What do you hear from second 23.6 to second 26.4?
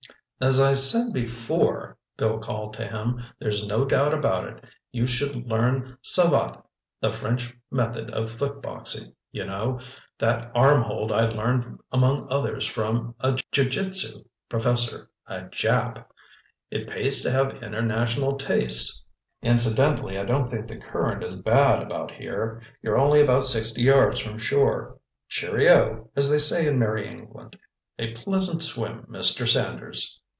yards from shore. Cheerio—as they